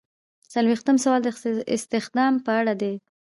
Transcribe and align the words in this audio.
څلویښتم 0.53 0.95
سوال 1.03 1.21
د 1.25 1.29
استخدام 1.75 2.33
په 2.45 2.51
اړه 2.59 2.73
دی. 2.81 2.93